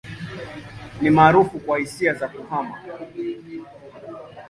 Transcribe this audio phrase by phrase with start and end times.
[1.01, 2.79] Ni maarufu kwa hisia za kuhama.